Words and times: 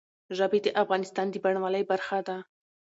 ژبې 0.37 0.59
د 0.63 0.67
افغانستان 0.81 1.25
د 1.29 1.35
بڼوالۍ 1.43 1.83
برخه 1.91 2.19
ده. 2.27 2.37